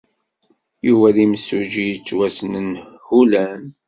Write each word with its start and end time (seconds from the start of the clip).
Yuba 0.87 1.07
d 1.15 1.17
imsujji 1.25 1.83
yettwassnen 1.87 2.69
hullan. 3.07 3.61